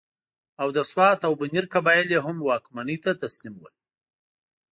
او 0.61 0.67
د 0.77 0.79
سوات 0.89 1.19
او 1.27 1.33
بنیر 1.41 1.65
قبایل 1.73 2.07
یې 2.15 2.19
هم 2.25 2.37
واکمنۍ 2.49 2.97
ته 3.03 3.11
تسلیم 3.23 3.55
ول. 3.59 3.75